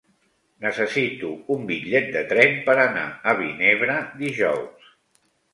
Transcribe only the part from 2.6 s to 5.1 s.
per anar a Vinebre dijous.